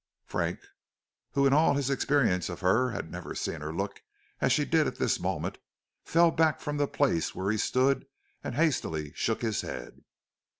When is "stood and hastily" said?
7.59-9.11